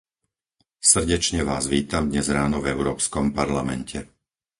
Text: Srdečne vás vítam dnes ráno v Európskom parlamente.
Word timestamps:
Srdečne 0.91 1.41
vás 1.51 1.65
vítam 1.73 2.03
dnes 2.11 2.25
ráno 2.37 2.57
v 2.61 2.69
Európskom 2.75 3.25
parlamente. 3.39 3.97